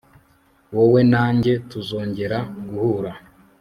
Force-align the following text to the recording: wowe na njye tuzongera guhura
wowe 0.75 1.01
na 1.11 1.23
njye 1.35 1.53
tuzongera 1.69 2.37
guhura 2.67 3.11